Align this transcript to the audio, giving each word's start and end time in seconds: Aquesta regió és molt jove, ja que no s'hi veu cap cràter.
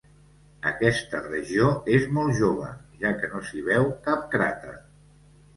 Aquesta 0.69 1.19
regió 1.25 1.67
és 1.97 2.07
molt 2.19 2.37
jove, 2.39 2.71
ja 3.05 3.13
que 3.21 3.29
no 3.35 3.43
s'hi 3.51 3.65
veu 3.71 3.87
cap 4.09 4.29
cràter. 4.37 4.77